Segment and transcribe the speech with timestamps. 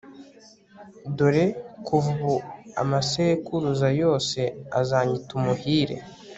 [1.17, 1.45] dore
[1.85, 2.35] kuva ubu
[2.81, 4.39] amasekuruza yose
[4.79, 5.95] azanyita umuhire